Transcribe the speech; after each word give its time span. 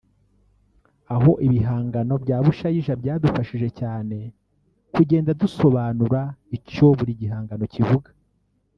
aho 1.15 1.31
ibihangano 1.45 2.13
bya 2.23 2.37
Bushayija 2.45 2.93
byadufashije 3.01 3.67
cyane 3.79 4.17
kugenda 4.93 5.31
dusobanura 5.41 6.21
icyo 6.57 6.85
buri 6.97 7.13
gihangano 7.21 7.65
kivuga 7.75 8.09